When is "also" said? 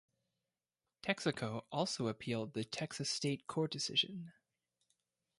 1.71-2.07